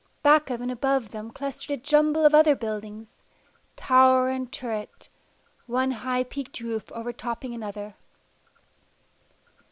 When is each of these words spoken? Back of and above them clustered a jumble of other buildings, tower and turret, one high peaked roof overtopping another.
Back 0.23 0.49
of 0.49 0.61
and 0.61 0.71
above 0.71 1.11
them 1.11 1.29
clustered 1.29 1.69
a 1.69 1.77
jumble 1.79 2.25
of 2.25 2.33
other 2.33 2.55
buildings, 2.55 3.21
tower 3.75 4.29
and 4.29 4.51
turret, 4.51 5.09
one 5.67 5.91
high 5.91 6.23
peaked 6.23 6.59
roof 6.59 6.91
overtopping 6.91 7.53
another. 7.53 7.93